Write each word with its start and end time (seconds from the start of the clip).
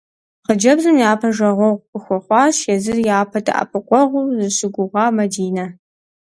Хъыджэбзым 0.45 0.95
япэ 1.11 1.27
жагъуэгъу 1.35 1.81
къыхуэхъуащ 1.89 2.57
езыр 2.73 2.97
япэ 3.21 3.37
дэӏэпыкъуэгъуу 3.45 4.31
зыщыгугъа 4.37 5.05
Мадинэ. 5.15 5.65